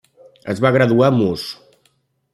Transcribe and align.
Es 0.53 0.61
va 0.65 0.71
graduar 0.77 1.11
Mus. 1.21 1.47